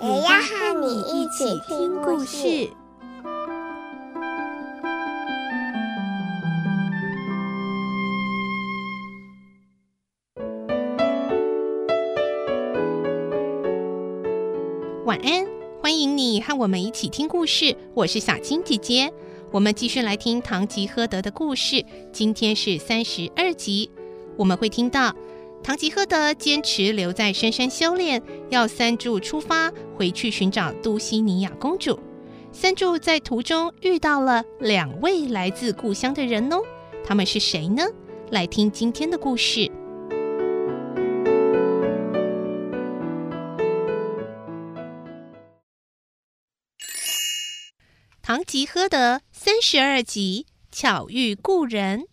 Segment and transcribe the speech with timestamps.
[0.00, 2.70] 也要和你一起听故事。
[15.04, 15.44] 晚安，
[15.82, 17.76] 欢迎你和我们一起听故事。
[17.94, 19.12] 我是小青姐姐，
[19.50, 21.84] 我们继续来听《唐吉诃德》的故事。
[22.12, 23.90] 今天是三十二集，
[24.36, 25.12] 我们会听到
[25.60, 31.98] 唐吉诃德坚持留在深山修炼，要三柱出发回去寻找都西尼亚公主。
[32.50, 36.62] 三柱在途中遇到了两位来自故乡的人哦，
[37.04, 37.84] 他们是谁呢？
[38.30, 39.60] 来听今天的故事。
[48.22, 52.04] 《唐吉诃德》三十二集，巧遇故人。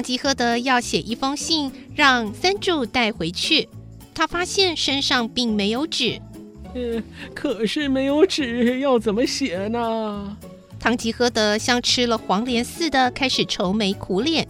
[0.00, 3.68] 唐吉诃德要写一封信，让三柱带回去。
[4.14, 6.18] 他发现身上并没有纸，
[6.74, 7.02] 呃，
[7.36, 10.38] 可是没有纸，要怎么写呢？
[10.78, 14.48] 唐吉诃德像吃了黄连似的，开始愁眉苦脸。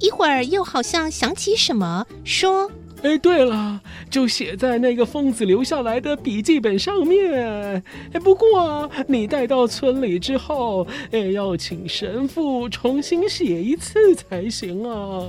[0.00, 2.68] 一会儿又好像想起什么，说。
[3.02, 7.82] 哎，对了，就写在那个疯子留下来的笔记本上面。
[8.12, 15.26] 哎，不过你带到村里之后，哎，要请神父重新写一次才行啊。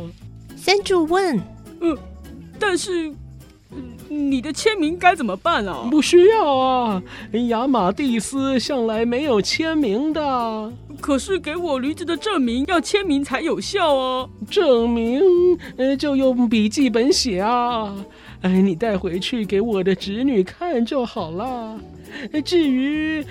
[0.55, 1.39] 三柱问
[1.81, 1.97] ：“嗯，
[2.59, 3.13] 但是。”
[4.09, 5.87] 你的签名该怎么办啊？
[5.89, 7.01] 不需要啊，
[7.47, 10.73] 亚马蒂斯向来没有签名的。
[10.99, 14.27] 可是给我驴子的证明要签名才有效啊。
[14.49, 15.21] 证明，
[15.77, 17.95] 呃，就用笔记本写啊。
[18.41, 21.79] 哎，你带回去给我的侄女看就好了。
[22.43, 23.23] 至于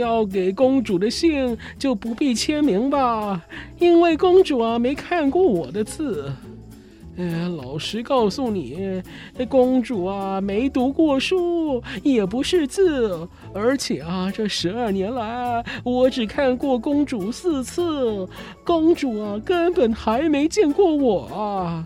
[0.00, 3.40] 要给公主的信，就不必签名吧，
[3.78, 6.32] 因为公主啊没看过我的字。
[7.18, 9.02] 哎，老实告诉你，
[9.46, 18.26] 公主啊，没读过书，也不识字，而且啊，这十二年来，我只看过公主四次，
[18.64, 21.84] 公主啊，根本还没见过我啊，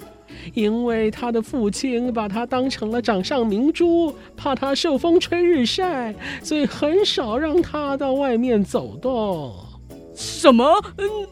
[0.54, 9.52] 因为她的父亲把她当成了掌上明珠，怕她受风吹日晒，所以很少让她到外面走动。
[10.14, 10.64] 什么？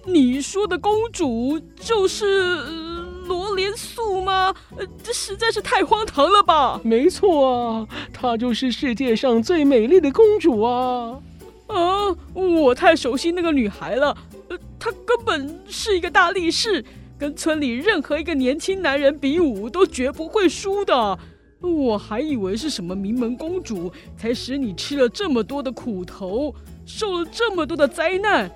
[0.04, 2.83] 你说的公主就是？
[3.26, 4.54] 罗莲素吗？
[4.76, 6.80] 呃，这实在是太荒唐了吧！
[6.84, 11.18] 没错啊，她就是世界上最美丽的公主啊！
[11.66, 14.16] 啊，我太熟悉那个女孩了，
[14.48, 16.84] 呃，她根本是一个大力士，
[17.18, 21.18] 跟村里任何一个年轻男人比武都绝不会输的。
[21.60, 26.54] 我还以为是什么名门公主，才使你吃了这么多的苦头，
[26.84, 28.50] 受了这么多的灾难，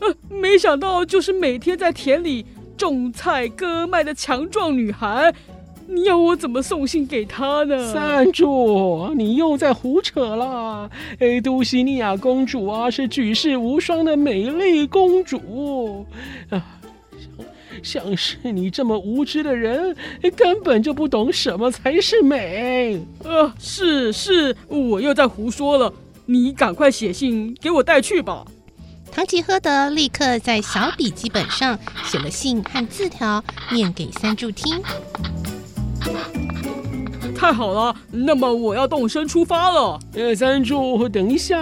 [0.00, 2.44] 呃，没想到就是每天在田里。
[2.78, 5.34] 种菜割麦的强壮女孩，
[5.86, 7.92] 你要我怎么送信给她呢？
[7.92, 10.88] 三助，你又在胡扯啦。
[11.18, 16.06] 哎，都西尼亚公主啊，是举世无双的美丽公主
[16.48, 16.80] 啊，
[17.82, 19.94] 像像是你这么无知的人，
[20.36, 23.00] 根本就不懂什么才是美。
[23.24, 25.92] 呃，是是，我又在胡说了。
[26.26, 28.44] 你赶快写信给我带去吧。
[29.10, 33.42] 唐吉诃德立刻在小笔记本上写了信和字条，
[33.72, 34.80] 念给三柱听。
[37.36, 39.98] 太好了，那么我要动身出发了。
[40.14, 41.58] 呃，三柱，等一下，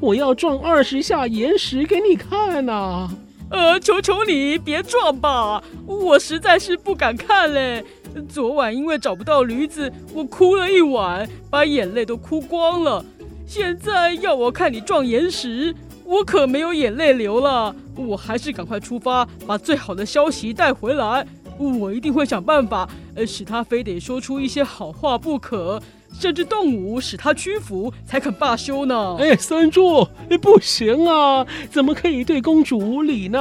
[0.00, 3.10] 我要撞二十下岩石给你看呐、啊。
[3.50, 7.84] 呃，求求你别撞吧，我实在是不敢看嘞。
[8.28, 13.04] 昨晚因为找不到驴子，我哭了一晚，把眼泪都哭光了。
[13.46, 15.74] 现在要我看你撞岩石。
[16.10, 21.24] 我可没有眼泪流了，我还是赶快出发，把最好的消息带回来。
[21.56, 25.80] 我一定会想办法，呃，使他非得说出一些好话不可，
[26.12, 29.16] 甚至动武使他屈服，才肯罢休呢。
[29.20, 33.38] 哎，三柱，哎，不行啊，怎么可以对公主无礼呢？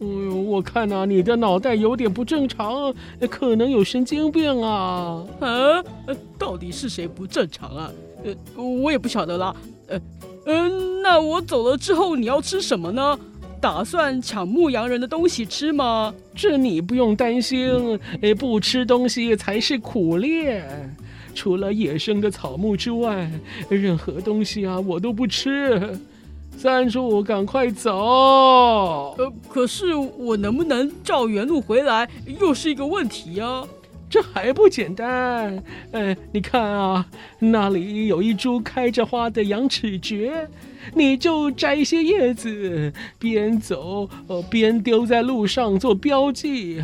[0.00, 2.94] 嗯、哎，我看呐、啊，你的脑袋有点不正常，
[3.28, 5.22] 可能有神经病啊。
[5.40, 5.84] 啊，
[6.38, 7.90] 到底是谁不正常啊？
[8.24, 9.54] 呃，我也不晓得啦。
[9.88, 10.00] 呃。
[10.50, 13.18] 嗯，那我走了之后你要吃什么呢？
[13.60, 16.14] 打算抢牧羊人的东西吃吗？
[16.34, 20.96] 这你不用担心，哎，不吃东西才是苦练。
[21.34, 23.30] 除了野生的草木之外，
[23.68, 25.98] 任何东西啊，我都不吃。
[26.56, 27.94] 三柱，赶快走！
[29.18, 32.08] 呃，可是我能不能照原路回来，
[32.40, 33.64] 又是一个问题呀。
[34.10, 35.62] 这还不简单？
[35.92, 37.06] 哎，你看啊，
[37.38, 40.48] 那里有一株开着花的羊齿蕨，
[40.94, 46.82] 你就摘一些叶子，边走呃边丢在路上做标记。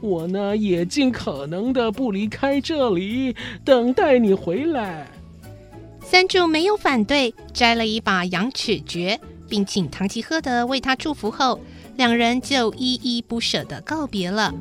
[0.00, 5.06] 我呢，也尽可能的不离开这里，等待你回来。
[6.02, 11.60] 三柱没有反对，摘了一把羊齿蕨，并请唐吉诃德为他祝福后，
[11.96, 14.52] 两人就依依不舍的告别了。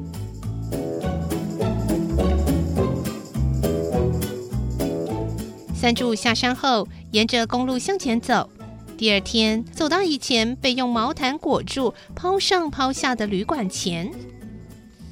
[5.86, 8.50] 三柱下山后，沿着公路向前走。
[8.98, 14.12] 第二天，走到以前被用毛毯裹住、抛上抛下的旅馆前。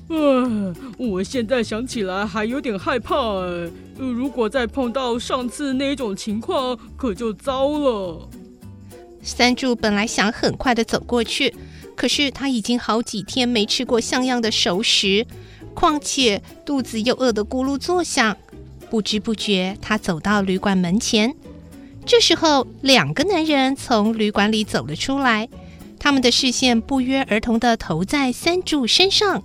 [0.09, 3.13] 嗯，我现在想起来还有点害怕。
[3.99, 8.27] 如果再碰到上次那种情况，可就糟了。
[9.21, 11.53] 三柱本来想很快的走过去，
[11.95, 15.23] 可是他已经好几天没吃过像样的熟食，
[15.75, 18.35] 况且肚子又饿得咕噜作响。
[18.93, 21.33] 不知不觉，他走到旅馆门前。
[22.05, 25.49] 这时候，两个男人从旅馆里走了出来，
[25.97, 29.43] 他们的视线不约而同地投在三柱身上。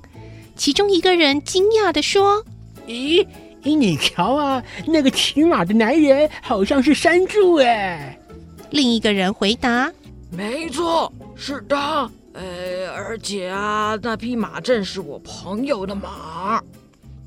[0.55, 2.45] 其中一个人惊讶地说
[2.87, 3.27] ：“咦，
[3.63, 8.21] 你瞧啊，那个骑马的男人好像是三柱哎。”
[8.69, 9.91] 另一个人回答
[10.31, 12.11] ：“没错，是他。
[12.35, 16.63] 呃，而且啊，那匹马正是我朋友的马。”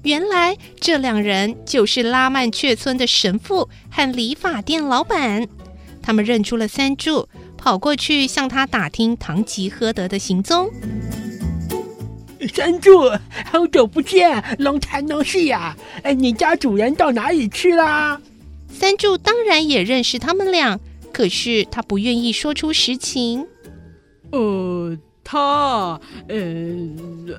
[0.03, 5.47] 原来这两人就是拉曼雀村的神父和理发店老板。
[6.01, 7.27] 他们认出了三柱，
[7.57, 10.69] 跑过去向他打听唐吉诃德的行踪。
[12.55, 13.11] 三柱，
[13.45, 15.77] 好久不见，Long time no see 呀！
[16.01, 18.19] 哎，你家主人到哪里去啦？
[18.67, 20.79] 三柱当然也认识他们俩，
[21.13, 23.45] 可是他不愿意说出实情。
[24.31, 26.37] 呃，他，呃，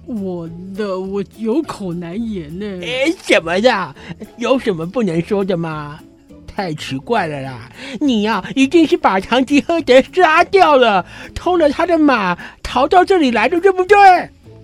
[0.07, 2.67] 我的我有口难言呢。
[2.83, 3.95] 哎，怎么的？
[4.39, 6.01] 有什么不能说的吗？
[6.47, 7.73] 太奇怪了啦！
[7.99, 13.97] 你呀、啊，一定是把唐吉诃德杀掉了，偷了他的马，逃到这里来的，对不对？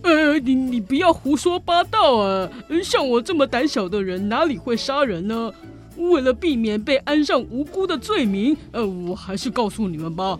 [0.03, 2.49] 呃，你你不要胡说八道啊！
[2.85, 5.51] 像我这么胆小的人，哪里会杀人呢？
[5.97, 10.39] 为了避免被安上无辜的罪名，呃，我还是告诉你们吧。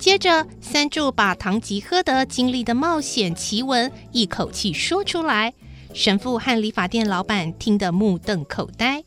[0.00, 5.52] 接着，三柱把唐吉诃德经历的冒险奇闻一口气说出来，
[5.92, 9.04] 神父和理发店老板听得目瞪口呆。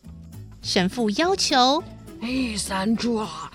[0.61, 1.83] 神父要求
[2.21, 3.51] ：“哎，三柱啊，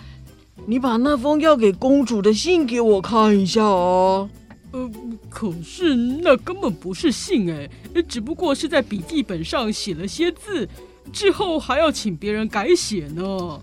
[0.66, 4.28] 你把那封要给公主的信给我看一下哦。”
[4.72, 4.90] 呃，
[5.30, 7.70] 可是那根本不是信哎，
[8.08, 10.68] 只不过是在笔记本上写了些字，
[11.12, 13.60] 之后还要请别人改写呢。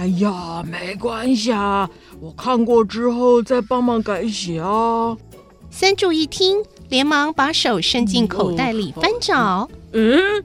[0.00, 1.88] 哎呀，没关系啊，
[2.22, 5.14] 我看过之后再帮忙改写啊。
[5.70, 10.42] 三柱一听，连忙把手伸进口袋里翻找，嗯，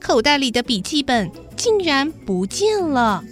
[0.00, 3.24] 口袋里的笔记本竟然不见了。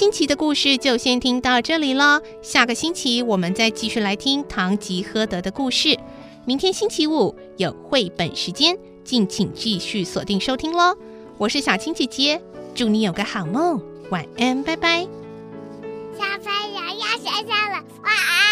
[0.00, 5.94] 星期的故事就先听到这里了，下个星期我们再继续来听唐吉诃德的故事。
[6.46, 10.96] 明天星期五有绘本时间，敬请继续锁定收听喽。
[11.36, 12.40] 我是小青姐姐，
[12.74, 13.78] 祝你有个好梦，
[14.08, 15.06] 晚安，拜拜。
[16.18, 18.49] 小朋友要睡觉了，晚安。